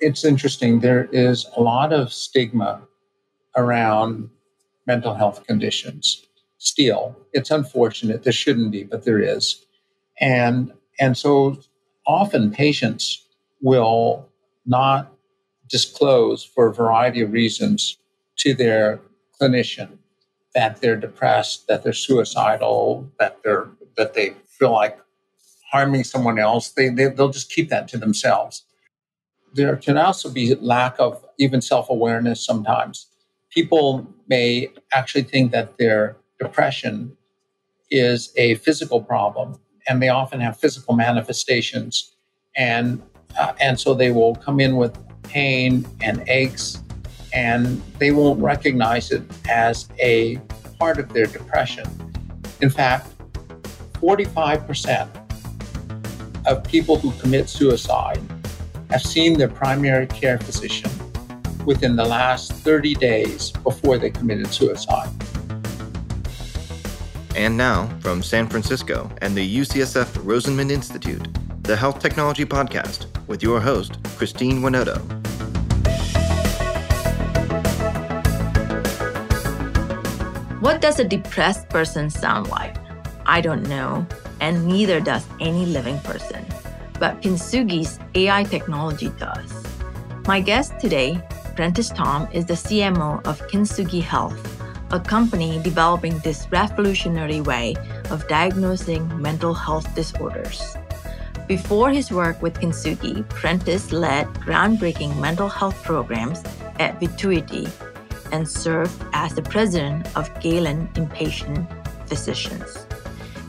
[0.00, 0.80] It's interesting.
[0.80, 2.82] There is a lot of stigma
[3.56, 4.30] around
[4.86, 6.26] mental health conditions
[6.58, 7.16] still.
[7.32, 8.22] It's unfortunate.
[8.22, 9.64] There shouldn't be, but there is.
[10.20, 11.58] And, and so
[12.06, 13.26] often patients
[13.60, 14.28] will
[14.66, 15.12] not
[15.68, 17.98] disclose for a variety of reasons
[18.38, 19.00] to their
[19.40, 19.98] clinician
[20.54, 24.98] that they're depressed, that they're suicidal, that they're that they feel like
[25.70, 26.70] harming someone else.
[26.70, 28.64] They, they they'll just keep that to themselves.
[29.56, 33.06] There can also be lack of even self awareness sometimes.
[33.50, 37.16] People may actually think that their depression
[37.90, 39.58] is a physical problem,
[39.88, 42.14] and they often have physical manifestations,
[42.56, 43.02] and
[43.38, 46.82] uh, and so they will come in with pain and aches
[47.32, 50.36] and they won't recognize it as a
[50.78, 51.84] part of their depression.
[52.62, 53.08] In fact,
[53.94, 55.08] 45%
[56.46, 58.22] of people who commit suicide
[58.90, 60.90] have seen their primary care physician
[61.64, 65.10] within the last 30 days before they committed suicide.
[67.34, 71.28] And now, from San Francisco and the UCSF Rosenman Institute,
[71.64, 75.02] the Health Technology Podcast with your host, Christine Winoto.
[80.62, 82.76] What does a depressed person sound like?
[83.26, 84.06] I don't know,
[84.40, 86.45] and neither does any living person.
[86.98, 89.52] But Kintsugi's AI technology does.
[90.26, 91.20] My guest today,
[91.54, 94.40] Prentice Tom, is the CMO of Kintsugi Health,
[94.90, 97.74] a company developing this revolutionary way
[98.10, 100.76] of diagnosing mental health disorders.
[101.46, 106.42] Before his work with Kintsugi, Prentice led groundbreaking mental health programs
[106.80, 107.68] at Vituity
[108.32, 111.66] and served as the president of Galen Inpatient
[112.08, 112.85] Physicians.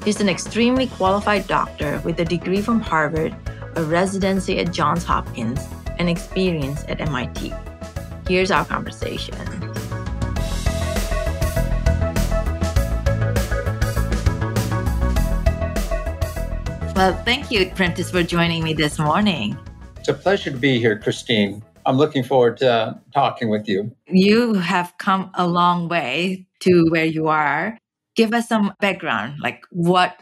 [0.03, 3.35] He's an extremely qualified doctor with a degree from Harvard,
[3.75, 5.59] a residency at Johns Hopkins,
[5.99, 7.53] and experience at MIT.
[8.27, 9.35] Here's our conversation.
[16.95, 19.55] Well, thank you, Prentice, for joining me this morning.
[19.99, 21.63] It's a pleasure to be here, Christine.
[21.85, 23.95] I'm looking forward to talking with you.
[24.07, 27.77] You have come a long way to where you are.
[28.17, 30.21] Give us some background, like what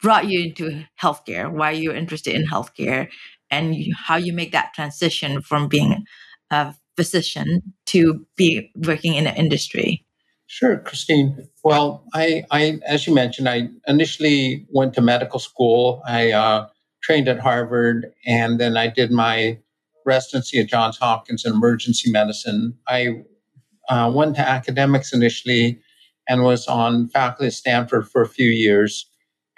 [0.00, 3.08] brought you into healthcare, why you're interested in healthcare,
[3.50, 6.04] and how you make that transition from being
[6.50, 10.04] a physician to be working in the industry.
[10.46, 11.48] Sure, Christine.
[11.64, 16.02] Well, I, I as you mentioned, I initially went to medical school.
[16.06, 16.66] I uh,
[17.02, 19.58] trained at Harvard, and then I did my
[20.04, 22.76] residency at Johns Hopkins in emergency medicine.
[22.86, 23.22] I
[23.88, 25.80] uh, went to academics initially
[26.28, 29.08] and was on faculty at Stanford for a few years,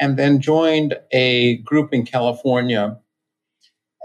[0.00, 2.98] and then joined a group in California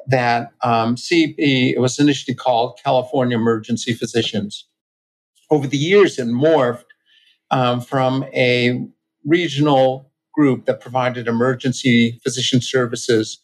[0.07, 4.67] that um, it was initially called California Emergency Physicians.
[5.51, 6.85] Over the years, it morphed
[7.51, 8.87] um, from a
[9.25, 13.39] regional group that provided emergency physician services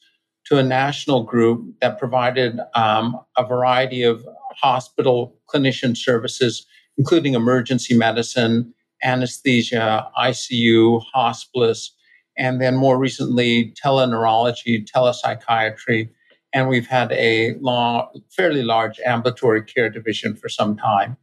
[0.45, 6.65] to a national group that provided um, a variety of hospital clinician services,
[6.97, 8.73] including emergency medicine,
[9.05, 11.95] anesthesia, ICU, hospice,
[12.37, 16.09] and then more recently, teleneurology, telepsychiatry.
[16.53, 21.17] And we've had a long, fairly large ambulatory care division for some time.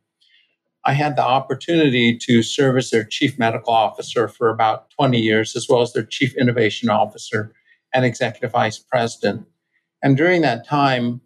[0.85, 5.55] I had the opportunity to serve as their chief medical officer for about 20 years,
[5.55, 7.53] as well as their chief innovation officer
[7.95, 9.47] and executive vice president.
[10.03, 11.21] And during that time,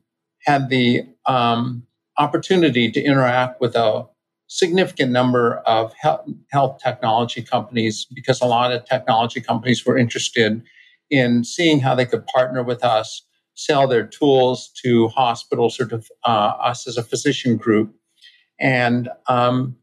[0.45, 1.84] had the um,
[2.19, 4.06] opportunity to interact with a
[4.49, 5.93] significant number of
[6.51, 10.62] health technology companies because a lot of technology companies were interested
[11.11, 13.23] in seeing how they could partner with us,
[13.55, 17.95] sell their tools to hospitals or to uh, us as a physician group,
[18.61, 19.77] and um,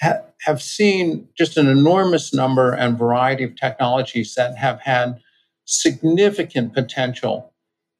[0.00, 5.20] ha- have seen just an enormous number and variety of technologies that have had
[5.64, 7.52] significant potential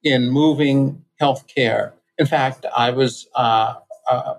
[0.03, 1.93] in moving healthcare.
[2.19, 3.75] In fact, I was uh,
[4.11, 4.35] uh,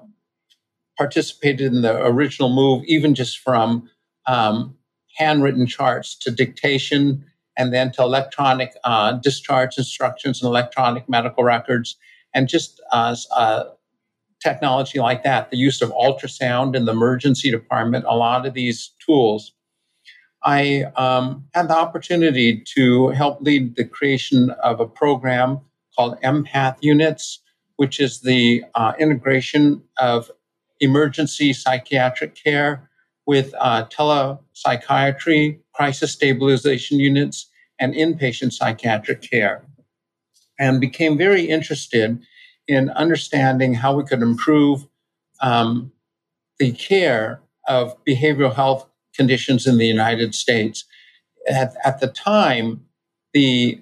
[1.04, 3.90] participated in the original move, even just from
[4.26, 4.76] um,
[5.18, 7.26] handwritten charts to dictation,
[7.58, 11.98] and then to electronic uh, discharge instructions and electronic medical records,
[12.34, 13.66] and just uh, uh,
[14.42, 15.52] technology like that.
[15.52, 18.06] The use of ultrasound in the emergency department.
[18.08, 19.52] A lot of these tools
[20.44, 25.62] I um, had the opportunity to help lead the creation of a program
[25.96, 27.40] called Empath Units,
[27.78, 30.32] which is the uh, integration of
[30.84, 32.90] emergency psychiatric care
[33.26, 37.50] with uh, telepsychiatry, crisis stabilization units,
[37.80, 39.66] and inpatient psychiatric care,
[40.60, 42.22] and became very interested
[42.68, 44.86] in understanding how we could improve
[45.42, 45.92] um,
[46.60, 50.86] the care of behavioral health conditions in the United States.
[51.50, 52.86] At, at the time,
[53.34, 53.82] the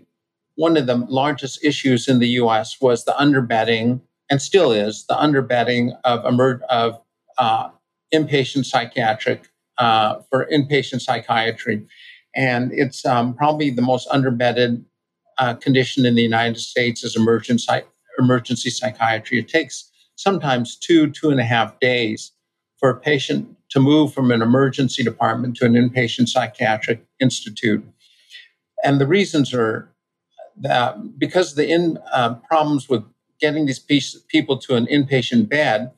[0.55, 2.79] one of the largest issues in the U.S.
[2.81, 4.01] was the underbedding,
[4.31, 7.01] and still is the underbedding of emer- of
[7.39, 7.69] uh,
[8.15, 9.49] inpatient psychiatric
[9.79, 11.85] uh, for inpatient psychiatry,
[12.35, 14.83] and it's um, probably the most underbedded
[15.39, 17.81] uh, condition in the United States is emergency
[18.19, 19.39] emergency psychiatry.
[19.39, 22.33] It takes sometimes two two and a half days
[22.79, 27.85] for a patient to move from an emergency department to an inpatient psychiatric institute,
[28.83, 29.89] and the reasons are
[30.57, 33.03] that because the in uh, problems with
[33.41, 35.91] getting these people to an inpatient bed,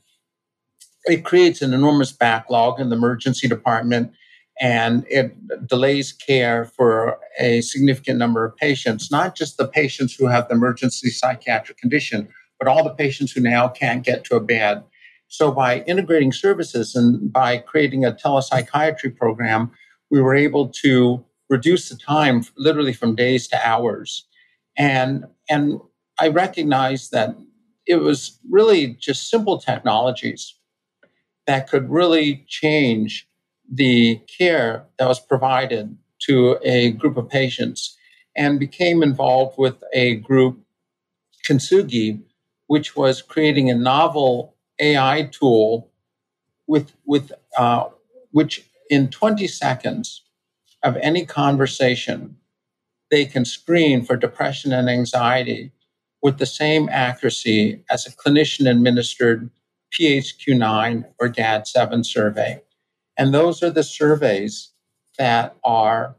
[1.06, 4.14] it creates an enormous backlog in the emergency department
[4.62, 5.36] and it
[5.68, 10.54] delays care for a significant number of patients, not just the patients who have the
[10.54, 12.30] emergency psychiatric condition,
[12.60, 14.84] but all the patients who now can't get to a bed.
[15.28, 19.72] So, by integrating services and by creating a telepsychiatry program,
[20.12, 24.28] we were able to reduce the time literally from days to hours.
[24.78, 25.80] And, and
[26.24, 27.36] I recognized that
[27.86, 30.56] it was really just simple technologies
[31.48, 33.28] that could really change
[33.70, 35.98] the care that was provided
[36.28, 37.98] to a group of patients
[38.38, 40.60] and became involved with a group,
[41.46, 42.22] Kintsugi,
[42.68, 45.92] which was creating a novel AI tool
[46.68, 47.90] with, with uh,
[48.32, 50.22] which in 20 seconds
[50.84, 52.38] of any conversation,
[53.12, 55.74] they can screen for depression and anxiety
[56.24, 59.50] with the same accuracy as a clinician administered
[59.94, 62.62] PHQ9 or GAD7 survey.
[63.18, 64.72] And those are the surveys
[65.20, 66.16] that are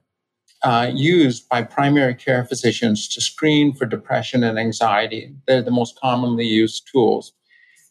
[0.62, 5.34] uh, used by primary care physicians to screen for depression and anxiety.
[5.46, 7.32] They're the most commonly used tools.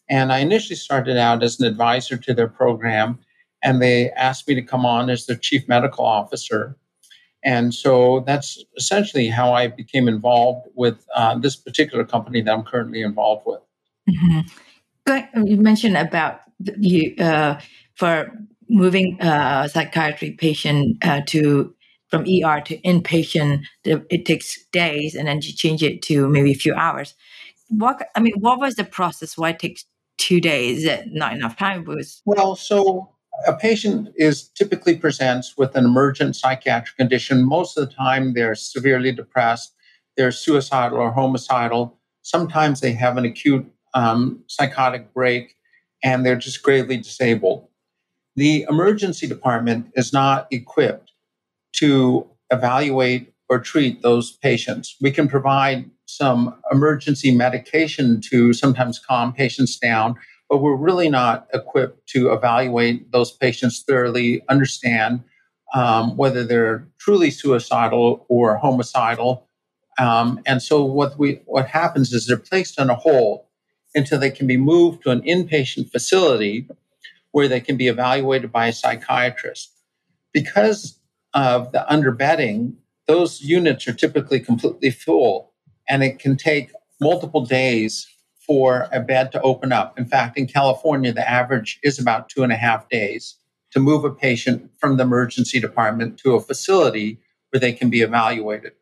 [0.08, 3.18] And I initially started out as an advisor to their program,
[3.62, 6.76] and they asked me to come on as their chief medical officer.
[7.44, 12.64] And so that's essentially how I became involved with uh, this particular company that I'm
[12.64, 13.60] currently involved with.
[14.08, 15.46] Mm-hmm.
[15.46, 16.40] You mentioned about
[16.78, 17.60] you uh,
[17.94, 18.32] for
[18.68, 21.74] moving a psychiatry patient uh, to
[22.08, 26.54] from ER to inpatient, it takes days, and then you change it to maybe a
[26.56, 27.14] few hours.
[27.68, 29.36] What I mean, what was the process?
[29.36, 29.84] Why it takes
[30.16, 30.78] two days?
[30.78, 31.84] Is it not enough time?
[31.84, 33.13] Was well, so
[33.46, 37.44] a patient is typically presents with an emergent psychiatric condition.
[37.44, 39.74] Most of the time, they're severely depressed,
[40.16, 41.98] they're suicidal or homicidal.
[42.22, 45.56] Sometimes they have an acute um, psychotic break,
[46.02, 47.68] and they're just gravely disabled
[48.36, 51.12] the emergency department is not equipped
[51.74, 54.96] to evaluate or treat those patients.
[55.00, 60.16] We can provide some emergency medication to sometimes calm patients down,
[60.48, 65.22] but we're really not equipped to evaluate those patients thoroughly, understand
[65.74, 69.48] um, whether they're truly suicidal or homicidal.
[69.98, 73.44] Um, and so what we what happens is they're placed on a hold
[73.94, 76.68] until they can be moved to an inpatient facility
[77.30, 79.72] where they can be evaluated by a psychiatrist.
[80.32, 80.98] Because
[81.32, 82.74] of the underbedding,
[83.06, 85.52] those units are typically completely full,
[85.88, 86.70] and it can take
[87.00, 88.06] multiple days
[88.46, 89.98] for a bed to open up.
[89.98, 93.36] In fact, in California, the average is about two and a half days
[93.70, 97.18] to move a patient from the emergency department to a facility
[97.50, 98.72] where they can be evaluated.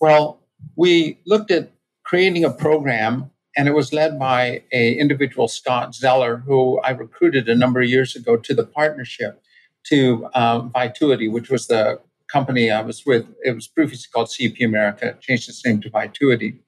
[0.00, 0.40] Well,
[0.76, 1.70] we looked at
[2.04, 7.48] creating a program and it was led by a individual Scott Zeller, who I recruited
[7.48, 9.42] a number of years ago to the partnership
[9.84, 12.00] to um, Vituity, which was the
[12.32, 13.26] company I was with.
[13.44, 16.60] It was previously called CEP America, changed its name to Vituity.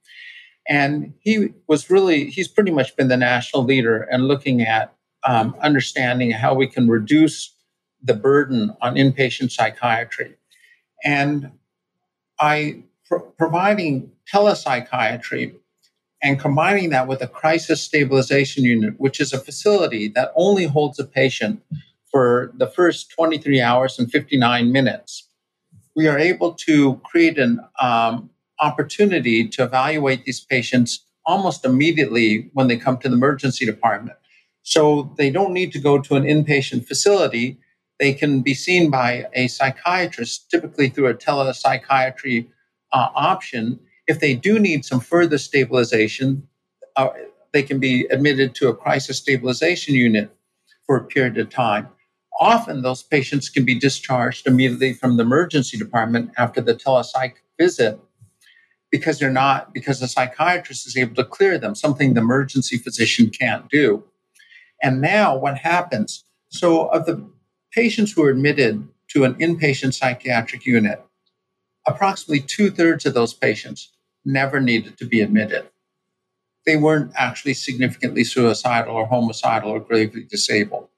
[0.68, 4.94] And he was really, he's pretty much been the national leader in looking at
[5.26, 7.54] um, understanding how we can reduce
[8.02, 10.36] the burden on inpatient psychiatry.
[11.04, 11.52] And
[12.38, 12.82] by
[13.36, 15.54] providing telepsychiatry
[16.22, 20.98] and combining that with a crisis stabilization unit, which is a facility that only holds
[20.98, 21.62] a patient
[22.10, 25.28] for the first 23 hours and 59 minutes,
[25.96, 28.30] we are able to create an um,
[28.62, 34.16] opportunity to evaluate these patients almost immediately when they come to the emergency department.
[34.62, 37.58] So they don't need to go to an inpatient facility.
[38.00, 42.48] They can be seen by a psychiatrist, typically through a telepsychiatry
[42.92, 46.48] uh, option, if they do need some further stabilization,
[46.96, 47.08] uh,
[47.52, 50.30] they can be admitted to a crisis stabilization unit
[50.86, 51.88] for a period of time.
[52.40, 58.00] Often, those patients can be discharged immediately from the emergency department after the telepsych visit.
[58.92, 63.30] Because they're not, because the psychiatrist is able to clear them, something the emergency physician
[63.30, 64.04] can't do.
[64.82, 66.24] And now what happens?
[66.50, 67.26] So, of the
[67.72, 71.02] patients who are admitted to an inpatient psychiatric unit,
[71.86, 73.90] approximately two thirds of those patients
[74.24, 75.68] never needed to be admitted.
[76.66, 80.88] They weren't actually significantly suicidal or homicidal or gravely disabled.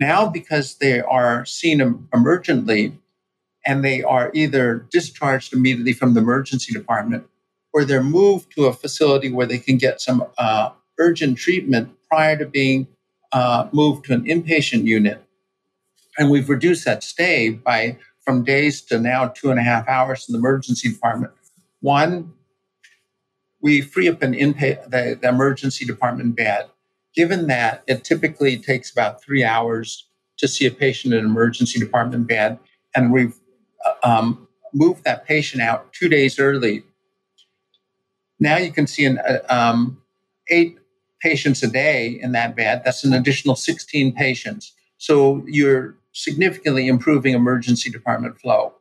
[0.00, 1.80] Now, because they are seen
[2.14, 2.96] emergently
[3.68, 7.26] and they are either discharged immediately from the emergency department
[7.74, 12.36] or they're moved to a facility where they can get some uh, urgent treatment prior
[12.38, 12.88] to being
[13.30, 15.22] uh, moved to an inpatient unit.
[16.18, 20.26] And we've reduced that stay by from days to now two and a half hours
[20.26, 21.34] in the emergency department.
[21.80, 22.32] One,
[23.60, 26.70] we free up an inpatient the, the emergency department bed.
[27.14, 30.06] Given that it typically takes about three hours
[30.38, 32.58] to see a patient in an emergency department bed,
[32.94, 33.34] and we've
[34.02, 36.84] um, moved that patient out two days early.
[38.40, 40.02] Now you can see an, uh, um,
[40.50, 40.78] eight
[41.20, 42.82] patients a day in that bed.
[42.84, 44.72] That's an additional 16 patients.
[44.98, 48.74] So you're significantly improving emergency department flow.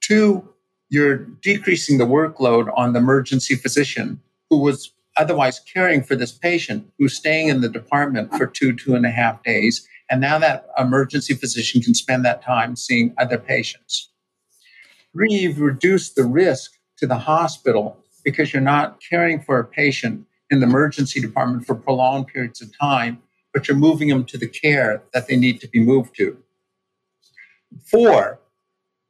[0.00, 0.48] Two,
[0.88, 6.90] you're decreasing the workload on the emergency physician who was otherwise caring for this patient
[6.98, 9.86] who's staying in the department for two, two and a half days.
[10.10, 14.10] And now that emergency physician can spend that time seeing other patients.
[15.12, 20.26] Three, you've reduced the risk to the hospital because you're not caring for a patient
[20.50, 23.22] in the emergency department for prolonged periods of time,
[23.54, 26.36] but you're moving them to the care that they need to be moved to.
[27.86, 28.40] Four,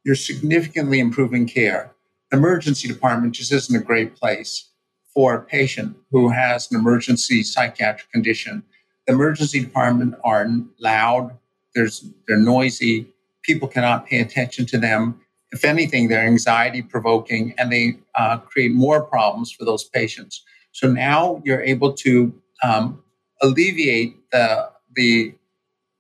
[0.04, 1.95] you're significantly improving care.
[2.33, 4.71] Emergency department just isn't a great place
[5.12, 8.62] for a patient who has an emergency psychiatric condition.
[9.10, 10.46] Emergency department are
[10.78, 11.36] loud,
[11.74, 13.06] there's, they're noisy,
[13.42, 15.20] people cannot pay attention to them.
[15.52, 20.44] If anything, they're anxiety provoking and they uh, create more problems for those patients.
[20.72, 23.02] So now you're able to um,
[23.42, 25.34] alleviate the, the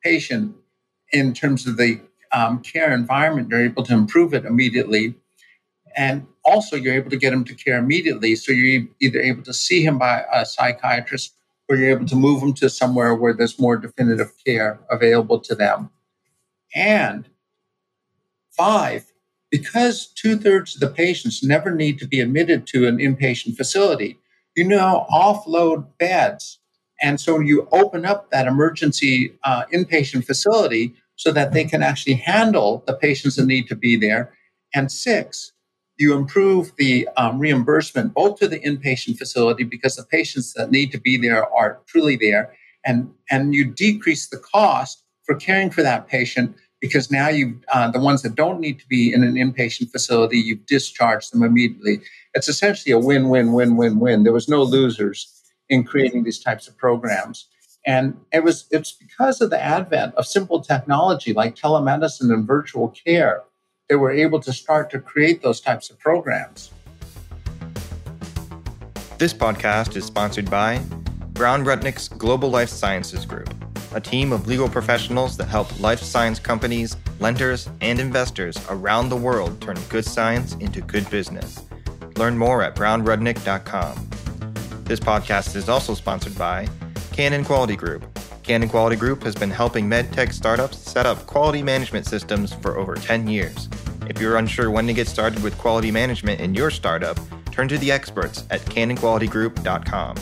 [0.02, 0.54] patient
[1.12, 2.00] in terms of the
[2.32, 5.14] um, care environment, you're able to improve it immediately.
[5.96, 8.36] And also, you're able to get him to care immediately.
[8.36, 11.34] So you're either able to see him by a psychiatrist
[11.70, 15.54] or you're able to move them to somewhere where there's more definitive care available to
[15.54, 15.88] them.
[16.74, 17.28] And
[18.50, 19.12] five,
[19.50, 24.18] because two thirds of the patients never need to be admitted to an inpatient facility,
[24.56, 26.58] you now offload beds.
[27.00, 32.14] And so you open up that emergency uh, inpatient facility so that they can actually
[32.14, 34.34] handle the patients that need to be there.
[34.74, 35.52] And six,
[36.00, 40.90] you improve the um, reimbursement both to the inpatient facility because the patients that need
[40.92, 45.82] to be there are truly there, and and you decrease the cost for caring for
[45.82, 49.34] that patient because now you uh, the ones that don't need to be in an
[49.34, 52.00] inpatient facility you've discharged them immediately.
[52.34, 54.22] It's essentially a win-win-win-win-win.
[54.22, 57.46] There was no losers in creating these types of programs.
[57.86, 62.88] And it was it's because of the advent of simple technology like telemedicine and virtual
[62.88, 63.42] care
[63.90, 66.70] that we're able to start to create those types of programs.
[69.18, 70.80] This podcast is sponsored by
[71.32, 73.52] Brown Rudnick's Global Life Sciences Group,
[73.92, 79.16] a team of legal professionals that help life science companies, lenders, and investors around the
[79.16, 81.60] world turn good science into good business.
[82.16, 84.08] Learn more at brownrudnick.com.
[84.84, 86.68] This podcast is also sponsored by
[87.12, 88.06] Canon Quality Group.
[88.44, 92.94] Canon Quality Group has been helping medtech startups set up quality management systems for over
[92.94, 93.68] 10 years.
[94.10, 97.16] If you're unsure when to get started with quality management in your startup,
[97.52, 100.16] turn to the experts at canonqualitygroup.com.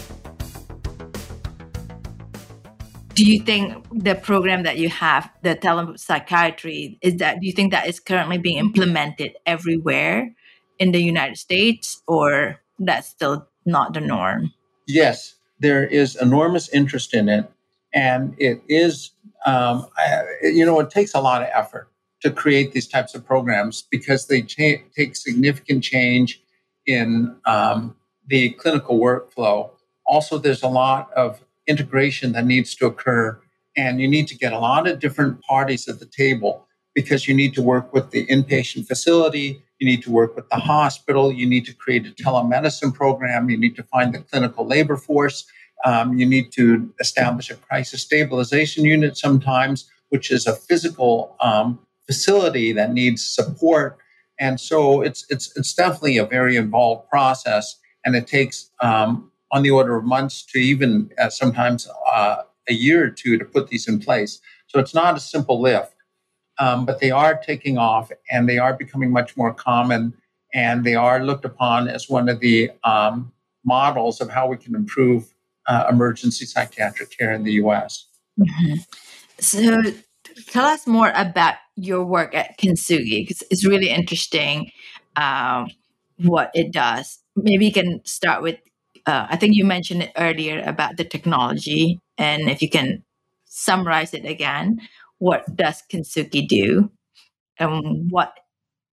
[3.14, 7.72] Do you think the program that you have, the telepsychiatry, is that do you think
[7.72, 10.34] that is currently being implemented everywhere
[10.78, 14.52] in the United States or that's still not the norm?
[14.86, 17.50] Yes, there is enormous interest in it,
[17.94, 19.12] and it is,
[19.46, 21.88] um, I, you know, it takes a lot of effort
[22.22, 26.42] to create these types of programs because they cha- take significant change
[26.86, 27.94] in um,
[28.26, 29.70] the clinical workflow.
[30.06, 33.38] Also, there's a lot of integration that needs to occur,
[33.76, 37.34] and you need to get a lot of different parties at the table because you
[37.34, 41.32] need to work with the inpatient facility, you need to work with the hospital.
[41.32, 43.48] You need to create a telemedicine program.
[43.48, 45.46] You need to find the clinical labor force.
[45.84, 51.78] Um, you need to establish a crisis stabilization unit sometimes, which is a physical um,
[52.08, 53.98] facility that needs support.
[54.40, 57.76] And so it's, it's, it's definitely a very involved process.
[58.04, 62.74] And it takes um, on the order of months to even uh, sometimes uh, a
[62.74, 64.40] year or two to put these in place.
[64.66, 65.94] So it's not a simple lift
[66.58, 70.14] um, but they are taking off and they are becoming much more common.
[70.54, 73.30] and they are looked upon as one of the um,
[73.66, 75.34] models of how we can improve
[75.66, 78.06] uh, emergency psychiatric care in the US.
[78.40, 78.76] Mm-hmm.
[79.38, 79.82] So,
[80.46, 84.70] tell us more about your work at Kintsugi because it's really interesting
[85.16, 85.68] um,
[86.18, 87.18] what it does.
[87.36, 88.56] Maybe you can start with.
[89.06, 93.04] Uh, I think you mentioned it earlier about the technology, and if you can
[93.46, 94.80] summarize it again,
[95.18, 96.90] what does Kintsugi do,
[97.58, 98.34] and what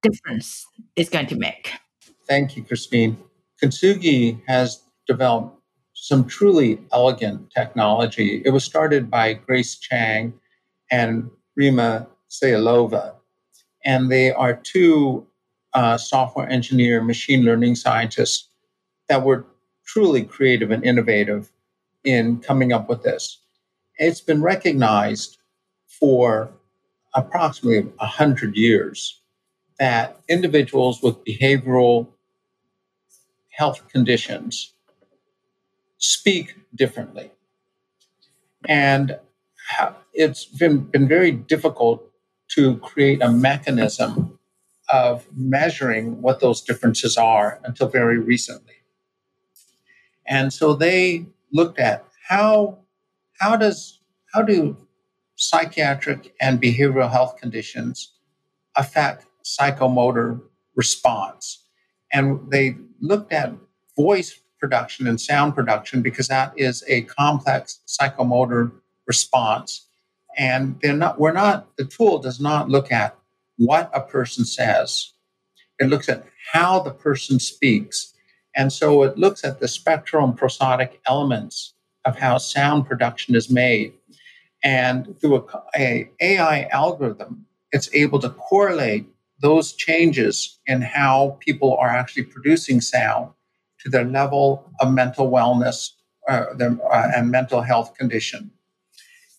[0.01, 1.73] difference it's going to make?
[2.27, 3.17] Thank you, Christine.
[3.61, 5.59] Kintsugi has developed
[5.93, 8.41] some truly elegant technology.
[8.45, 10.33] It was started by Grace Chang
[10.91, 13.15] and Rima Seiilova,
[13.83, 15.25] and they are two
[15.73, 18.49] uh, software engineer, machine learning scientists
[19.09, 19.45] that were
[19.85, 21.51] truly creative and innovative
[22.03, 23.39] in coming up with this.
[23.97, 25.37] It's been recognized
[25.87, 26.49] for
[27.13, 29.19] approximately 100 years
[29.79, 32.07] that individuals with behavioral
[33.51, 34.73] health conditions
[35.97, 37.31] speak differently.
[38.67, 39.17] And
[40.13, 42.03] it's been, been very difficult
[42.49, 44.39] to create a mechanism
[44.89, 48.73] of measuring what those differences are until very recently.
[50.27, 52.79] And so they looked at how
[53.39, 53.99] how does
[54.33, 54.77] how do
[55.35, 58.13] psychiatric and behavioral health conditions
[58.75, 60.41] affect psychomotor
[60.75, 61.63] response.
[62.11, 63.53] And they looked at
[63.97, 68.71] voice production and sound production because that is a complex psychomotor
[69.07, 69.87] response.
[70.37, 73.17] And they're not, we're not, the tool does not look at
[73.57, 75.13] what a person says.
[75.79, 78.13] It looks at how the person speaks.
[78.55, 81.73] And so it looks at the spectral and prosodic elements
[82.05, 83.93] of how sound production is made.
[84.63, 89.05] And through a, a AI algorithm, it's able to correlate
[89.41, 93.31] those changes in how people are actually producing sound
[93.79, 95.91] to their level of mental wellness
[96.27, 98.51] uh, their, uh, and mental health condition.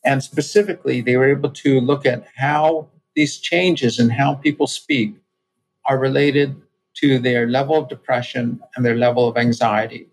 [0.07, 5.15] And specifically, they were able to look at how these changes in how people speak
[5.85, 6.57] are related
[6.95, 10.09] to their level of depression and their level of anxiety.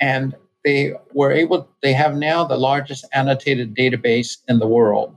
[0.00, 5.16] And they were able, they have now the largest annotated database in the world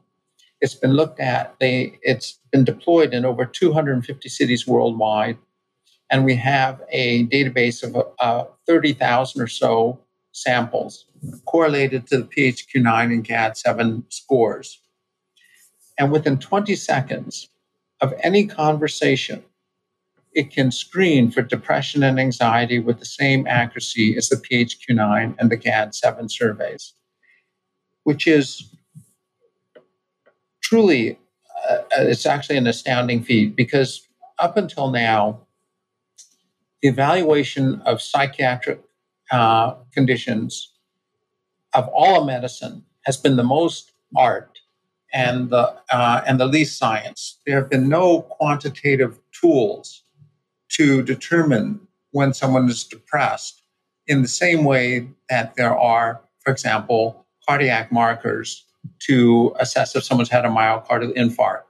[0.62, 1.56] it's been looked at.
[1.60, 5.38] They it's been deployed in over 250 cities worldwide,
[6.10, 10.00] and we have a database of uh, 30,000 or so
[10.32, 11.06] samples
[11.46, 14.82] correlated to the PHQ-9 and GAD-7 scores.
[15.98, 17.50] And within 20 seconds
[18.02, 19.44] of any conversation,
[20.34, 25.50] it can screen for depression and anxiety with the same accuracy as the PHQ-9 and
[25.50, 26.94] the GAD-7 surveys,
[28.04, 28.76] which is
[30.62, 31.18] truly,
[31.70, 34.06] uh, it's actually an astounding feat because
[34.38, 35.40] up until now,
[36.82, 38.82] the evaluation of psychiatric
[39.32, 40.75] uh, conditions
[41.76, 44.60] of all of medicine has been the most art
[45.14, 47.40] and the uh, and the least science.
[47.46, 50.04] There have been no quantitative tools
[50.70, 51.80] to determine
[52.12, 53.62] when someone is depressed
[54.08, 58.66] in the same way that there are, for example, cardiac markers
[59.00, 61.64] to assess if someone's had a myocardial infarct,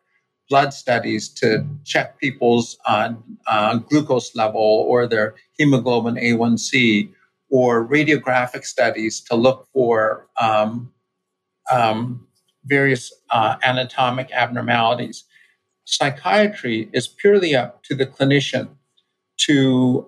[0.50, 3.14] blood studies to check people's uh,
[3.48, 7.12] uh, glucose level or their hemoglobin A1C,
[7.50, 10.92] or radiographic studies to look for um,
[11.72, 12.28] um,
[12.66, 15.24] various uh, anatomic abnormalities.
[15.86, 18.70] Psychiatry is purely up to the clinician
[19.38, 20.08] to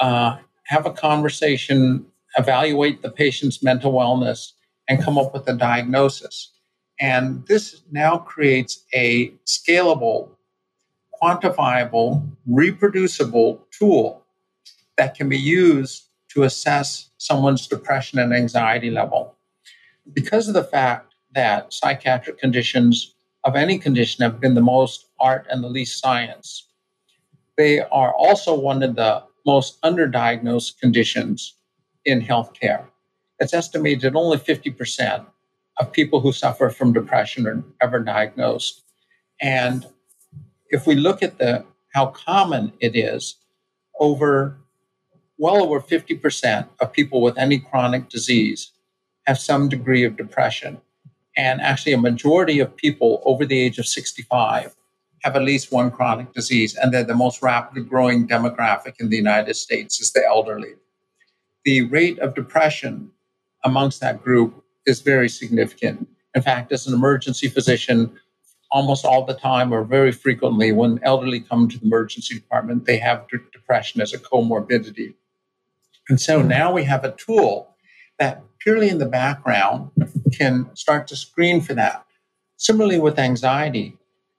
[0.00, 4.52] uh, have a conversation, evaluate the patient's mental wellness,
[4.88, 6.52] and come up with a diagnosis.
[7.00, 10.30] And this now creates a scalable,
[11.22, 14.24] quantifiable, reproducible tool
[14.96, 19.36] that can be used to assess someone's depression and anxiety level.
[20.12, 23.14] Because of the fact that psychiatric conditions
[23.44, 26.68] of any condition have been the most art and the least science,
[27.56, 31.54] they are also one of the most underdiagnosed conditions
[32.04, 32.84] in healthcare.
[33.40, 35.26] It's estimated only 50%
[35.78, 38.82] of people who suffer from depression are ever diagnosed.
[39.40, 39.86] And
[40.70, 41.64] if we look at the
[41.94, 43.36] how common it is,
[44.00, 44.58] over
[45.38, 48.72] well over 50% of people with any chronic disease
[49.26, 50.80] have some degree of depression.
[51.36, 54.74] And actually, a majority of people over the age of 65
[55.22, 56.74] have at least one chronic disease.
[56.76, 60.74] And they're the most rapidly growing demographic in the United States is the elderly.
[61.64, 63.10] The rate of depression
[63.64, 66.08] amongst that group is very significant.
[66.34, 68.12] In fact, as an emergency physician,
[68.70, 72.98] almost all the time or very frequently when elderly come to the emergency department, they
[72.98, 75.14] have depression as a comorbidity.
[76.08, 77.74] And so now we have a tool
[78.18, 79.90] that purely in the background
[80.32, 82.04] can start to screen for that.
[82.56, 83.96] Similarly with anxiety,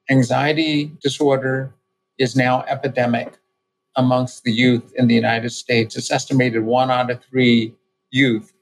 [0.10, 1.74] anxiety disorder
[2.18, 3.38] is now epidemic
[3.96, 5.96] amongst the youth in the United States.
[5.96, 7.76] It's estimated one out of three
[8.12, 8.54] youth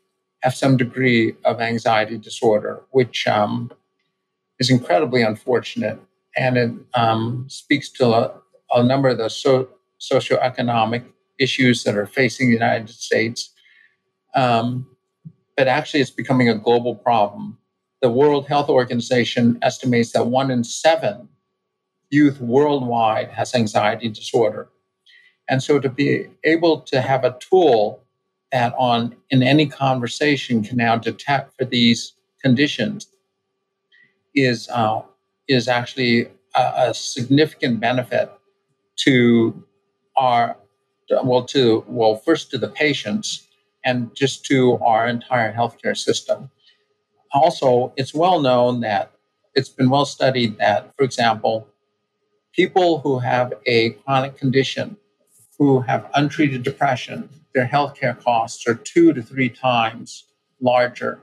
[0.42, 3.72] have some degree of anxiety disorder, which um,
[4.60, 6.00] is incredibly unfortunate.
[6.36, 8.34] And it um, speaks to a,
[8.72, 11.04] a, number of the so, socioeconomic
[11.40, 13.52] issues that are facing the United States.
[14.36, 14.88] Um,
[15.56, 17.58] but actually, it's becoming a global problem.
[18.02, 21.30] The World Health Organization estimates that one in seven
[22.10, 24.70] youth worldwide has anxiety disorder.
[25.50, 28.04] And so to be able to have a tool
[28.52, 33.08] that on in any conversation can now detect for these conditions
[34.36, 35.02] is uh,
[35.48, 38.32] is actually a, a, significant benefit
[38.98, 39.64] to
[40.16, 40.58] our
[41.24, 43.48] well to well first to the patients
[43.84, 46.50] and just to our entire healthcare system.
[47.34, 49.12] Also, it's well known that
[49.56, 51.68] it's been well studied that, for example,
[52.54, 54.98] people who have a chronic condition
[55.58, 60.26] who have untreated depression, their healthcare costs are two to three times
[60.62, 61.20] larger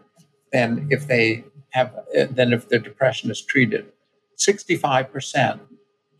[0.52, 1.92] than if they have
[2.30, 3.86] than if their depression is treated.
[4.38, 5.60] 65%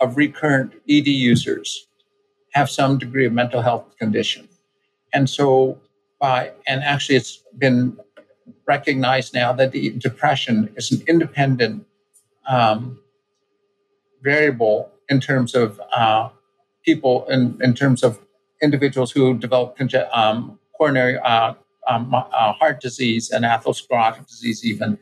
[0.01, 1.87] of recurrent ED users
[2.55, 4.49] have some degree of mental health condition.
[5.13, 5.79] And so
[6.21, 7.99] by and actually it's been
[8.67, 11.87] recognized now that the depression is an independent
[12.49, 12.99] um,
[14.23, 16.29] variable in terms of uh,
[16.85, 18.19] people in, in terms of
[18.63, 21.55] individuals who develop conge- um, coronary uh,
[21.89, 24.99] um, uh, heart disease and atherosclerotic disease even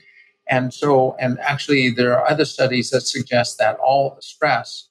[0.48, 4.88] and so and actually there are other studies that suggest that all stress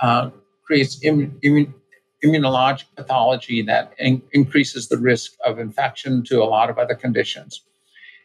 [0.00, 0.30] uh,
[0.64, 1.74] creates Im- Im-
[2.24, 7.62] immunologic pathology that in- increases the risk of infection to a lot of other conditions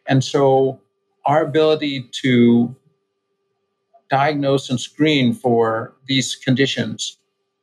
[0.07, 0.79] and so
[1.25, 2.75] our ability to
[4.09, 7.17] diagnose and screen for these conditions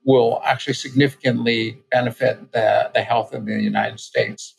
[0.04, 4.56] will actually significantly benefit the, the health of the United States.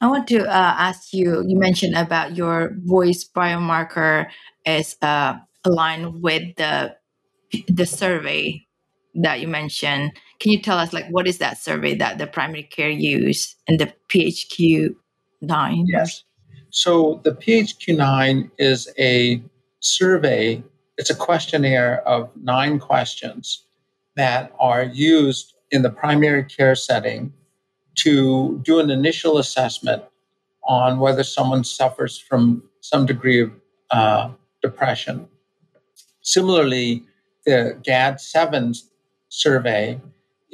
[0.00, 4.26] I want to uh, ask you, you mentioned about your voice biomarker
[4.66, 6.96] is uh, aligned with the,
[7.68, 8.66] the survey
[9.14, 10.12] that you mentioned.
[10.40, 13.78] Can you tell us like what is that survey that the primary care use and
[13.78, 15.84] the PHQ-9?
[15.86, 16.24] Yes.
[16.70, 19.42] So the PHQ-9 is a
[19.80, 20.62] survey,
[20.98, 23.64] it's a questionnaire of nine questions
[24.16, 27.32] that are used in the primary care setting
[27.96, 30.02] to do an initial assessment
[30.64, 33.52] on whether someone suffers from some degree of
[33.90, 34.30] uh,
[34.62, 35.28] depression.
[36.22, 37.04] Similarly,
[37.44, 38.72] the GAD 7
[39.28, 40.00] survey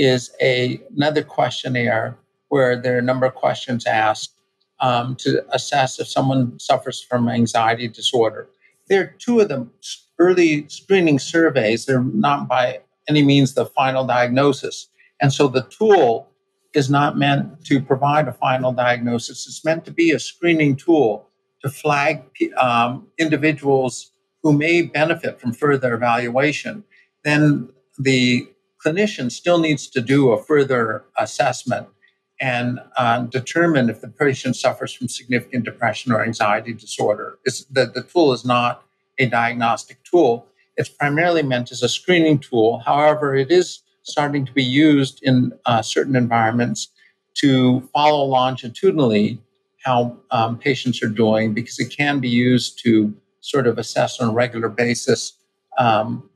[0.00, 2.16] is a, another questionnaire
[2.48, 4.32] where there are a number of questions asked
[4.80, 8.48] um, to assess if someone suffers from anxiety disorder.
[8.88, 9.70] There are two of them
[10.18, 11.84] early screening surveys.
[11.84, 14.88] They're not by any means the final diagnosis.
[15.20, 16.30] And so the tool
[16.72, 19.46] is not meant to provide a final diagnosis.
[19.46, 21.28] It's meant to be a screening tool
[21.62, 22.22] to flag
[22.56, 26.84] um, individuals who may benefit from further evaluation.
[27.22, 28.48] Then the
[28.84, 31.88] clinician still needs to do a further assessment
[32.40, 37.38] and uh, determine if the patient suffers from significant depression or anxiety disorder.
[37.44, 38.82] The, the tool is not
[39.18, 40.46] a diagnostic tool.
[40.76, 42.78] It's primarily meant as a screening tool.
[42.78, 46.88] However, it is starting to be used in uh, certain environments
[47.34, 49.38] to follow longitudinally
[49.84, 54.30] how um, patients are doing because it can be used to sort of assess on
[54.30, 55.34] a regular basis
[55.78, 56.29] um,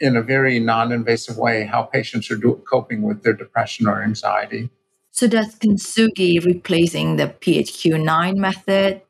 [0.00, 4.70] in a very non-invasive way how patients are do- coping with their depression or anxiety.
[5.10, 9.02] So does Kintsugi replacing the PHQ-9 method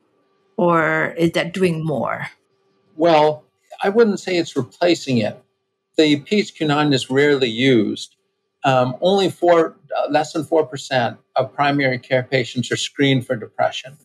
[0.57, 2.27] or is that doing more?
[2.95, 3.43] Well,
[3.83, 5.41] I wouldn't say it's replacing it.
[5.97, 8.15] The PHQ-9 is rarely used.
[8.63, 13.35] Um, only four, uh, less than four percent of primary care patients are screened for
[13.37, 13.97] depression,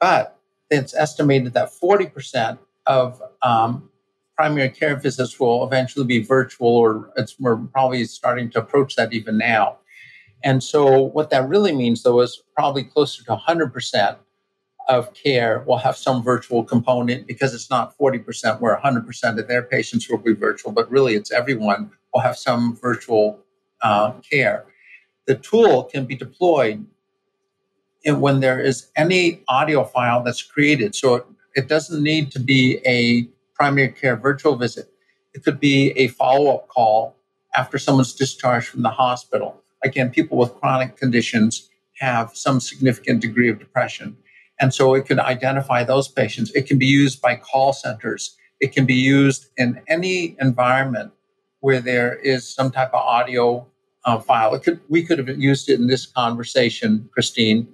[0.00, 0.36] but
[0.68, 3.89] it's estimated that forty percent of um,
[4.40, 9.12] primary care visits will eventually be virtual, or it's we're probably starting to approach that
[9.12, 9.76] even now.
[10.42, 14.16] And so, what that really means, though, is probably closer to 100%
[14.88, 19.62] of care will have some virtual component because it's not 40% where 100% of their
[19.62, 23.40] patients will be virtual, but really it's everyone will have some virtual
[23.82, 24.64] uh, care.
[25.26, 26.86] The tool can be deployed
[28.06, 30.94] when there is any audio file that's created.
[30.94, 33.28] So it, it doesn't need to be a
[33.60, 34.90] primary care virtual visit.
[35.34, 37.14] It could be a follow up call
[37.54, 39.62] after someone's discharged from the hospital.
[39.84, 41.68] Again, people with chronic conditions
[41.98, 44.16] have some significant degree of depression.
[44.60, 46.50] And so it can identify those patients.
[46.52, 48.34] It can be used by call centers.
[48.60, 51.12] It can be used in any environment
[51.60, 53.66] where there is some type of audio
[54.06, 54.54] uh, file.
[54.54, 57.68] It could, we could have used it in this conversation, Christine.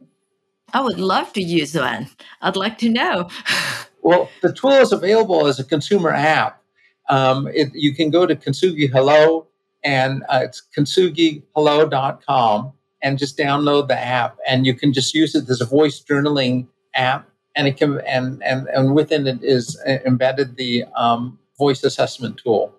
[0.72, 2.08] I would love to use one.
[2.42, 3.28] I'd like to know.
[4.06, 6.62] well, the tool is available as a consumer app.
[7.08, 9.48] Um, it, you can go to Kintsugi Hello
[9.82, 15.48] and uh, it's kintsugihello.com and just download the app and you can just use it
[15.50, 19.98] as a voice journaling app and it can and and, and within it is uh,
[20.06, 22.72] embedded the um, voice assessment tool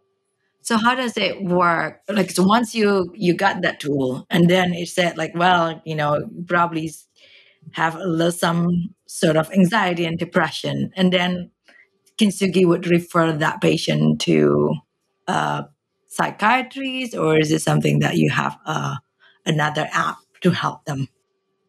[0.62, 4.74] so how does it work like so once you you got that tool and then
[4.74, 6.92] it said like well you know probably
[7.73, 11.51] have a little, some sort of anxiety and depression and then
[12.17, 14.73] kintsugi would refer that patient to
[15.27, 15.65] a
[16.08, 18.95] psychiatrist or is it something that you have uh,
[19.45, 21.08] another app to help them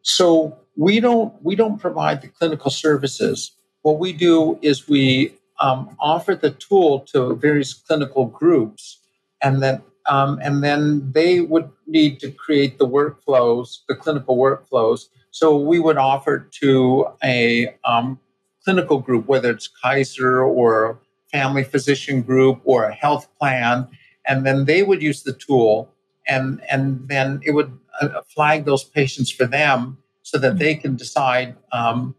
[0.01, 3.51] so we don't we don't provide the clinical services.
[3.81, 8.99] What we do is we um, offer the tool to various clinical groups,
[9.43, 15.07] and then um, and then they would need to create the workflows, the clinical workflows.
[15.31, 18.19] So we would offer to a um,
[18.63, 20.99] clinical group, whether it's Kaiser or
[21.31, 23.87] family physician group or a health plan,
[24.27, 25.93] and then they would use the tool,
[26.27, 30.95] and and then it would uh, flag those patients for them so that they can
[30.95, 32.15] decide um,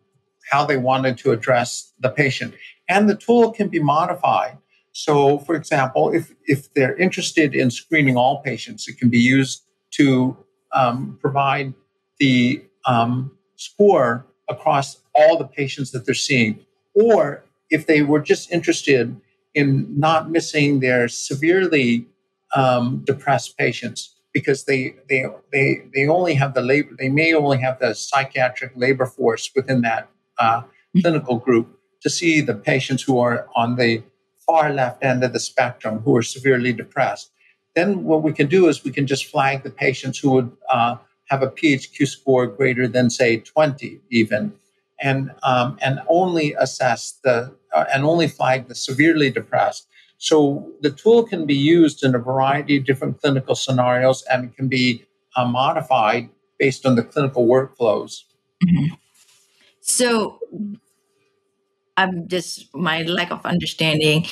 [0.51, 2.55] how they wanted to address the patient.
[2.89, 4.59] And the tool can be modified.
[4.93, 9.63] So, for example, if, if they're interested in screening all patients, it can be used
[9.93, 10.37] to
[10.75, 11.75] um, provide
[12.19, 16.65] the um, score across all the patients that they're seeing.
[16.95, 19.21] Or if they were just interested
[19.55, 22.07] in not missing their severely
[22.55, 27.59] um, depressed patients, because they they they they only have the labor they may only
[27.59, 31.01] have the psychiatric labor force within that uh, mm-hmm.
[31.01, 34.03] clinical group to see the patients who are on the
[34.47, 37.31] far left end of the spectrum who are severely depressed.
[37.75, 40.97] Then what we can do is we can just flag the patients who would uh,
[41.31, 44.53] have a PHQ score greater than say 20 even,
[45.01, 49.87] and um, and only assess the uh, and only flag the severely depressed
[50.21, 54.69] so the tool can be used in a variety of different clinical scenarios and can
[54.69, 58.25] be uh, modified based on the clinical workflows.
[58.63, 58.95] Mm-hmm.
[59.81, 60.39] So
[61.97, 64.27] I'm just my lack of understanding.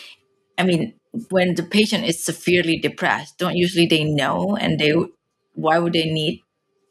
[0.58, 0.92] I mean,
[1.30, 4.92] when the patient is severely depressed, don't usually they know and they
[5.54, 6.42] why would they need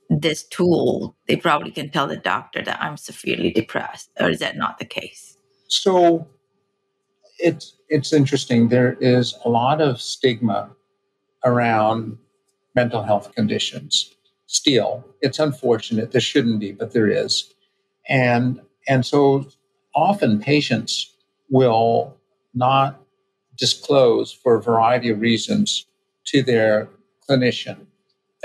[0.09, 1.15] this tool?
[1.27, 4.85] They probably can tell the doctor that I'm severely depressed, or is that not the
[4.85, 5.37] case?
[5.67, 6.27] So
[7.39, 8.69] it's it's interesting.
[8.69, 10.69] There is a lot of stigma
[11.45, 12.17] around
[12.75, 14.13] mental health conditions.
[14.47, 16.11] Still, it's unfortunate.
[16.11, 17.53] There shouldn't be, but there is,
[18.07, 19.45] and and so
[19.93, 21.13] often patients
[21.49, 22.15] will
[22.53, 23.01] not
[23.57, 25.85] disclose for a variety of reasons
[26.25, 26.89] to their
[27.29, 27.87] clinician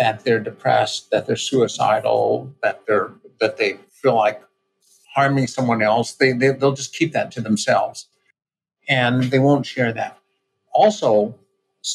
[0.03, 4.43] that they're depressed, that they're suicidal, that they're that they feel like
[5.15, 6.15] harming someone else.
[6.15, 8.09] They, they they'll just keep that to themselves
[8.89, 10.19] and they won't share that.
[10.75, 11.37] Also,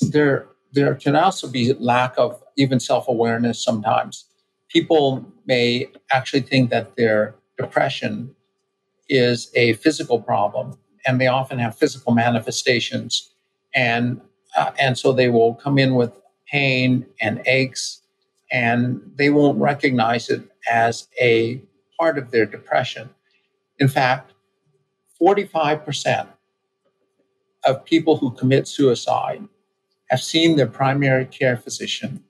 [0.10, 4.24] there there can also be lack of even self-awareness sometimes.
[4.70, 8.34] People may actually think that their depression
[9.10, 13.32] is a physical problem and they often have physical manifestations
[13.76, 14.22] and
[14.56, 16.14] uh, and so they will come in with
[16.52, 18.02] pain and aches
[18.52, 21.62] and they won't recognize it as a
[22.00, 23.10] part of their depression.
[23.80, 24.34] In fact,
[25.22, 26.28] 45%
[27.66, 29.44] of people who commit suicide
[30.10, 32.24] have seen their primary care physician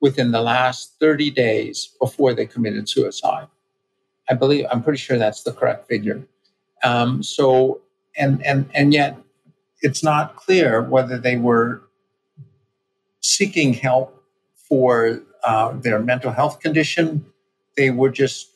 [0.00, 3.48] within the last 30 days before they committed suicide.
[4.28, 6.26] I believe, I'm pretty sure that's the correct figure.
[6.82, 7.80] Um, so,
[8.18, 9.18] and, and, and yet
[9.80, 11.82] it's not clear whether they were
[13.24, 14.22] seeking help
[14.68, 17.24] for uh, their mental health condition.
[17.74, 18.50] They were just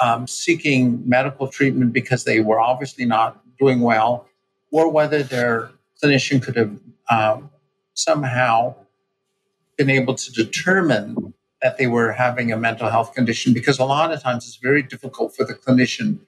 [0.00, 4.28] um, seeking medical treatment because they were obviously not doing well
[4.70, 6.78] or whether their clinician could have
[7.10, 7.50] um,
[7.94, 8.76] somehow
[9.76, 14.12] been able to determine that they were having a mental health condition because a lot
[14.12, 16.18] of times it's very difficult for the clinician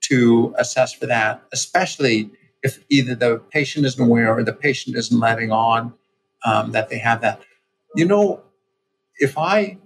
[0.00, 2.30] to assess for that, especially
[2.64, 5.94] if either the patient isn't aware or the patient isn't letting on
[6.44, 7.40] um, that they have that.
[7.94, 8.42] You know,
[9.16, 9.78] if I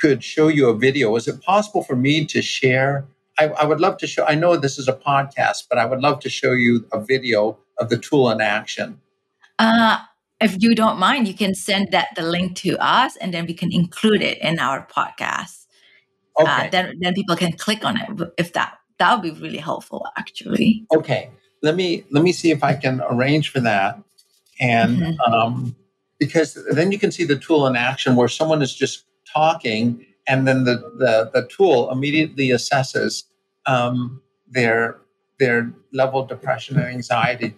[0.00, 3.06] could show you a video, is it possible for me to share
[3.38, 4.24] I, I, would love to show.
[4.24, 7.58] I know this is a podcast, but I would love to show you a video
[7.78, 9.00] of the tool in action.
[9.58, 9.98] Uh,
[10.40, 13.54] if you don't mind, you can send that the link to us, and then we
[13.54, 15.66] can include it in our podcast.
[16.38, 16.66] Uh, okay.
[16.66, 20.06] Uh, then then people can click on it if that that would be really helpful,
[20.16, 20.86] actually.
[20.94, 21.30] Okay.
[21.62, 23.98] Let me let me see if I can arrange for that,
[24.60, 25.32] and mm-hmm.
[25.32, 25.76] um,
[26.18, 30.46] because then you can see the tool in action where someone is just talking, and
[30.46, 33.24] then the the, the tool immediately assesses
[33.66, 34.98] um, their
[35.38, 37.54] their level of depression and anxiety.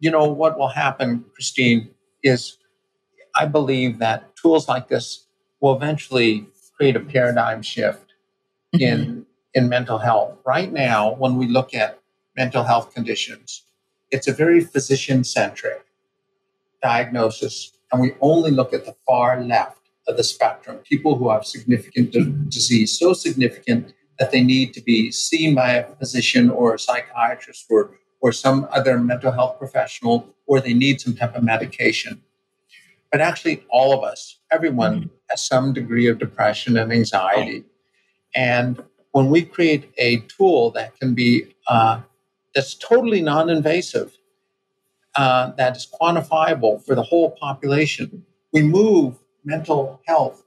[0.00, 1.90] You know what will happen, Christine,
[2.22, 2.58] is
[3.34, 5.26] I believe that tools like this
[5.60, 8.14] will eventually create a paradigm shift
[8.74, 8.82] mm-hmm.
[8.82, 10.36] in in mental health.
[10.44, 12.00] Right now, when we look at
[12.36, 13.62] mental health conditions,
[14.10, 15.85] it's a very physician centric
[16.90, 17.54] diagnosis,
[17.90, 22.08] and we only look at the far left of the spectrum people who have significant
[22.56, 23.82] disease, so significant
[24.18, 27.82] that they need to be seen by a physician or a psychiatrist or,
[28.22, 32.22] or some other mental health professional, or they need some type of medication.
[33.10, 34.20] But actually, all of us,
[34.56, 35.14] everyone, mm-hmm.
[35.30, 37.64] has some degree of depression and anxiety.
[38.34, 42.00] And when we create a tool that can be uh,
[42.54, 44.15] that's totally non-invasive,
[45.16, 50.42] uh, that is quantifiable for the whole population, we move mental health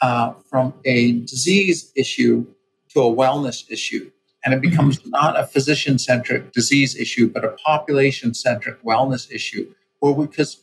[0.00, 2.46] uh, from a disease issue
[2.90, 4.10] to a wellness issue.
[4.44, 4.70] And it mm-hmm.
[4.70, 5.10] becomes mm-hmm.
[5.10, 9.72] not a physician centric disease issue, but a population centric wellness issue.
[10.00, 10.58] Where because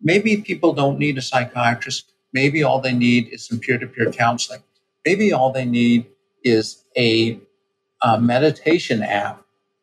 [0.00, 2.12] maybe people don't need a psychiatrist.
[2.32, 4.62] Maybe all they need is some peer to peer counseling.
[5.04, 6.06] Maybe all they need
[6.44, 7.40] is a,
[8.02, 9.42] a meditation app.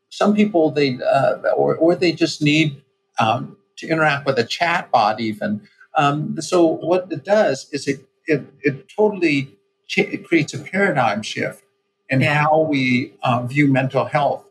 [0.09, 2.82] Some people they uh, or or they just need
[3.19, 5.67] um, to interact with a chat bot even.
[5.95, 9.55] Um, so what it does is it it, it totally
[9.95, 11.63] it creates a paradigm shift
[12.09, 12.33] in yeah.
[12.33, 14.45] how we uh, view mental health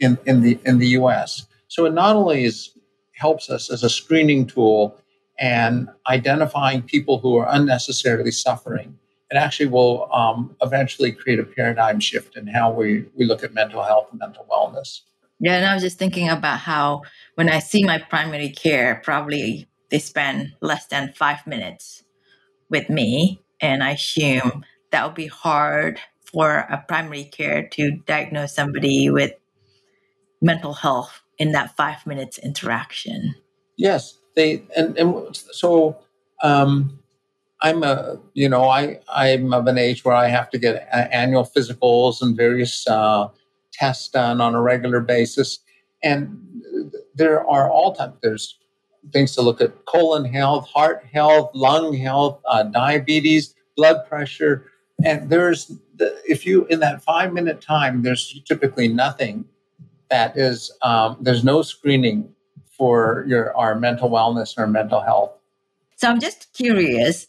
[0.00, 1.46] in, in the in the U.S.
[1.68, 2.70] So it not only is
[3.12, 4.98] helps us as a screening tool
[5.38, 8.98] and identifying people who are unnecessarily suffering,
[9.30, 13.52] it actually will um, eventually create a paradigm shift in how we, we look at
[13.54, 15.00] mental health and mental wellness.
[15.38, 17.02] Yeah, and I was just thinking about how
[17.34, 22.04] when I see my primary care, probably they spend less than five minutes
[22.70, 28.54] with me, and I assume that would be hard for a primary care to diagnose
[28.54, 29.32] somebody with
[30.40, 33.34] mental health in that five minutes interaction.
[33.76, 35.98] Yes, they and, and so
[36.42, 36.98] um,
[37.60, 41.44] I'm a you know I I'm of an age where I have to get annual
[41.44, 43.28] physicals and various uh,
[43.78, 45.58] tests done on a regular basis,
[46.02, 46.62] and
[47.14, 48.18] there are all types.
[48.22, 48.58] There's
[49.12, 54.70] things to look at: colon health, heart health, lung health, uh, diabetes, blood pressure,
[55.04, 59.44] and there's if you in that five minute time, there's typically nothing
[60.10, 62.32] that is um, there's no screening
[62.76, 65.32] for your our mental wellness or mental health.
[65.96, 67.26] So I'm just curious,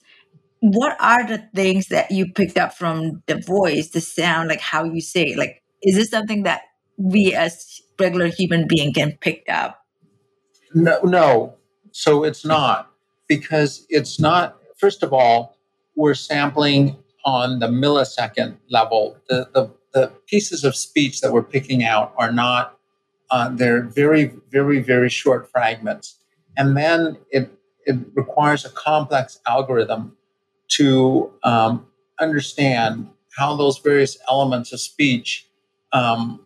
[0.59, 4.83] what are the things that you picked up from the voice, the sound, like how
[4.83, 5.37] you say it?
[5.37, 6.61] Like, is this something that
[6.97, 9.85] we as regular human being can pick up?
[10.73, 11.55] No, no.
[11.91, 12.91] So it's not
[13.27, 14.57] because it's not.
[14.77, 15.57] First of all,
[15.95, 19.17] we're sampling on the millisecond level.
[19.27, 22.77] The, the, the pieces of speech that we're picking out are not,
[23.31, 26.19] uh, they're very, very, very short fragments.
[26.55, 27.51] And then it,
[27.85, 30.15] it requires a complex algorithm
[30.69, 31.87] to um,
[32.19, 35.46] understand how those various elements of speech,
[35.93, 36.45] um,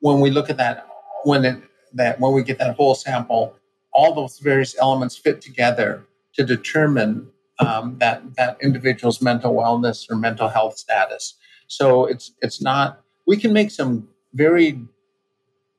[0.00, 0.86] when we look at that,
[1.24, 1.62] when it,
[1.94, 3.56] that when we get that whole sample,
[3.92, 10.16] all those various elements fit together to determine um, that that individual's mental wellness or
[10.16, 11.34] mental health status.
[11.66, 13.02] So it's it's not.
[13.26, 14.80] We can make some very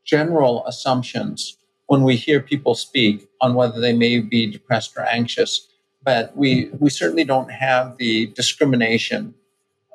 [0.06, 5.68] general assumptions when we hear people speak on whether they may be depressed or anxious,
[6.04, 9.34] but we we certainly don't have the discrimination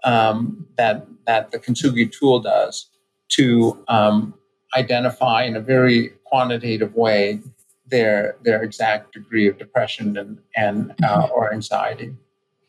[0.05, 2.87] um, that that the Kintsugi tool does
[3.29, 4.35] to um,
[4.77, 7.41] identify in a very quantitative way
[7.87, 11.33] their their exact degree of depression and and uh, mm-hmm.
[11.33, 12.15] or anxiety.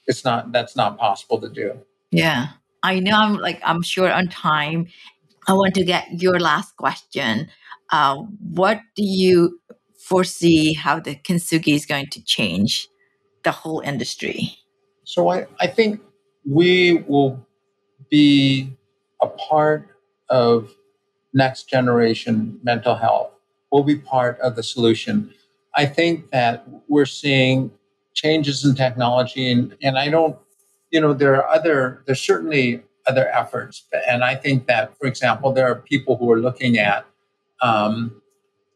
[0.07, 1.79] It's not that's not possible to do.
[2.11, 2.47] Yeah,
[2.83, 3.15] I know.
[3.15, 4.87] I'm like I'm short on time.
[5.47, 7.49] I want to get your last question.
[7.91, 8.17] Uh,
[8.53, 9.59] what do you
[9.97, 12.87] foresee how the kintsugi is going to change
[13.43, 14.57] the whole industry?
[15.03, 16.01] So I, I think
[16.49, 17.45] we will
[18.09, 18.75] be
[19.21, 19.87] a part
[20.29, 20.73] of
[21.33, 23.31] next generation mental health
[23.71, 25.33] We'll be part of the solution.
[25.75, 27.71] I think that we're seeing
[28.15, 30.37] changes in technology, and, and I don't,
[30.91, 33.85] you know, there are other, there's certainly other efforts.
[34.07, 37.05] And I think that, for example, there are people who are looking at
[37.61, 38.21] um,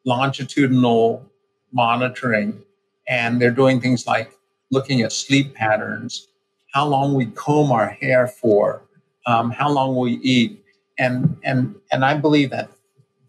[0.05, 1.25] longitudinal
[1.71, 2.63] monitoring,
[3.07, 4.37] and they're doing things like
[4.69, 6.27] looking at sleep patterns,
[6.73, 8.81] how long we comb our hair for,
[9.27, 10.63] um, how long we eat,
[10.97, 12.69] and and and I believe that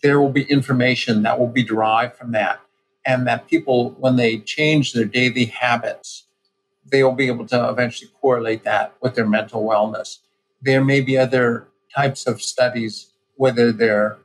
[0.02, 2.60] there will be information that will be derived from that,
[3.06, 6.24] and that people, when they change their daily habits,
[6.90, 10.18] they will be able to eventually correlate that with their mental wellness.
[10.62, 14.18] There may be other types of studies, whether they're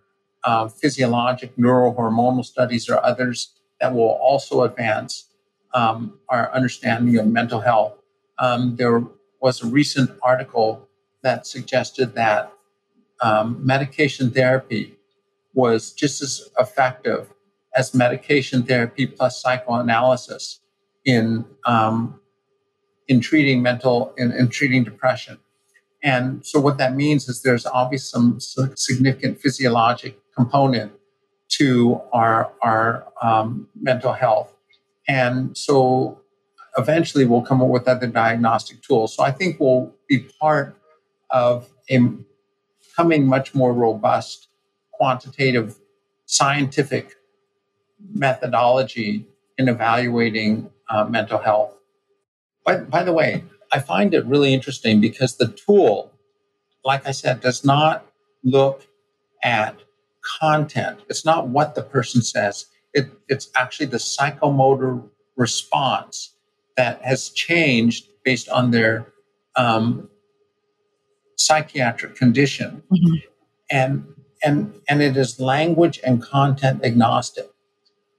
[0.45, 3.51] uh, physiologic, neurohormonal studies, or others
[3.81, 5.25] that will also advance
[5.73, 7.98] um, our understanding of mental health.
[8.39, 9.03] Um, there
[9.41, 10.87] was a recent article
[11.23, 12.51] that suggested that
[13.21, 14.95] um, medication therapy
[15.53, 17.33] was just as effective
[17.75, 20.59] as medication therapy plus psychoanalysis
[21.05, 22.19] in um,
[23.07, 25.37] in treating mental in, in treating depression.
[26.01, 30.93] And so what that means is there's obviously some significant physiologic component
[31.49, 34.55] to our our um, mental health.
[35.07, 36.21] And so
[36.77, 39.15] eventually we'll come up with other diagnostic tools.
[39.15, 40.75] So I think we'll be part
[41.29, 41.99] of a
[42.99, 44.47] becoming much more robust
[44.91, 45.77] quantitative
[46.25, 47.15] scientific
[48.13, 49.25] methodology
[49.57, 51.77] in evaluating uh, mental health.
[52.65, 56.11] But by the way, I find it really interesting because the tool,
[56.83, 58.05] like I said, does not
[58.43, 58.85] look
[59.43, 59.77] at
[60.39, 60.99] content.
[61.09, 62.65] It's not what the person says.
[62.93, 65.07] It, it's actually the psychomotor
[65.37, 66.35] response
[66.79, 69.05] that has changed based on their
[69.57, 70.09] um,
[71.35, 72.83] psychiatric condition.
[72.89, 73.15] Mm-hmm.
[73.69, 74.07] And,
[74.45, 77.49] and, and it is language and content agnostic,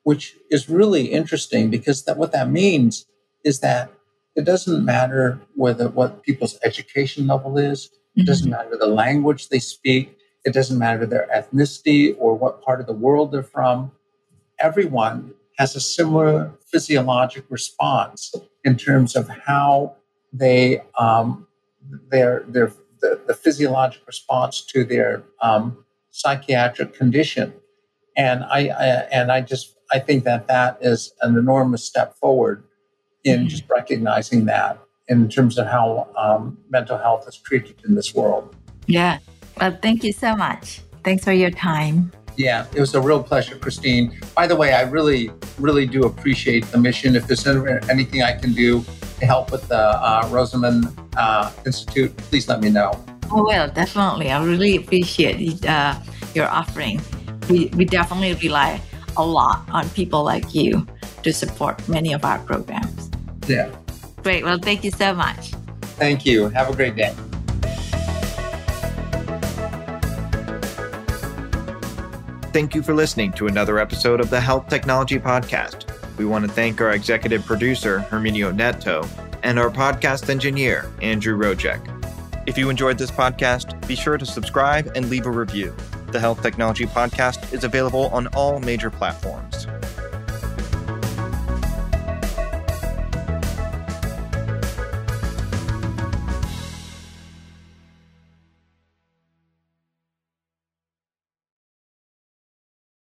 [0.02, 3.06] which is really interesting because that, what that means
[3.46, 3.90] is that
[4.36, 8.68] it doesn't matter whether what people's education level is, it doesn't mm-hmm.
[8.68, 12.92] matter the language they speak, it doesn't matter their ethnicity or what part of the
[12.92, 13.92] world they're from.
[14.58, 18.34] Everyone has a similar physiologic response
[18.64, 19.96] in terms of how
[20.32, 21.46] they um,
[22.10, 27.52] their their the, the physiologic response to their um, psychiatric condition,
[28.16, 32.64] and I, I and I just I think that that is an enormous step forward
[33.24, 33.48] in mm-hmm.
[33.48, 38.54] just recognizing that in terms of how um, mental health is treated in this world.
[38.86, 39.18] Yeah.
[39.60, 40.80] Well, thank you so much.
[41.02, 42.12] Thanks for your time.
[42.36, 44.18] Yeah, it was a real pleasure, Christine.
[44.34, 47.16] By the way, I really, really do appreciate the mission.
[47.16, 48.84] If there's anything I can do
[49.18, 52.92] to help with the uh, Rosenman uh, Institute, please let me know.
[53.30, 54.30] Oh, well, definitely.
[54.30, 55.94] I really appreciate uh,
[56.34, 57.00] your offering.
[57.48, 58.80] We, we definitely rely
[59.16, 60.86] a lot on people like you
[61.22, 63.10] to support many of our programs.
[63.46, 63.70] Yeah.
[64.22, 64.44] Great.
[64.44, 65.50] Well, thank you so much.
[65.98, 66.48] Thank you.
[66.48, 67.14] Have a great day.
[72.52, 75.86] Thank you for listening to another episode of the Health Technology Podcast.
[76.18, 79.06] We want to thank our executive producer, Herminio Neto,
[79.44, 81.80] and our podcast engineer, Andrew Rojek.
[82.48, 85.76] If you enjoyed this podcast, be sure to subscribe and leave a review.
[86.08, 89.68] The Health Technology Podcast is available on all major platforms.